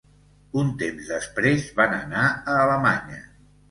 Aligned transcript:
Un 0.61 0.71
temps 0.79 1.05
després 1.13 1.69
van 1.83 1.97
anar 2.01 2.27
a 2.35 2.61
Alemanya. 2.67 3.27